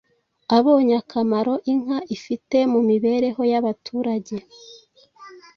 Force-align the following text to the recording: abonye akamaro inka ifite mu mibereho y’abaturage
abonye 0.57 0.93
akamaro 1.01 1.53
inka 1.71 1.97
ifite 2.15 2.57
mu 2.71 2.79
mibereho 2.89 3.41
y’abaturage 3.51 4.35